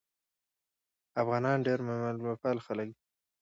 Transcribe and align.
افغانان 1.21 1.57
ډېر 1.67 1.79
میلمه 1.87 2.33
پال 2.41 2.57
خلک 2.65 2.87
دي. 2.89 2.93